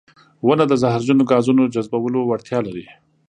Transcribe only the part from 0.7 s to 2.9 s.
زهرجنو ګازونو جذبولو وړتیا لري.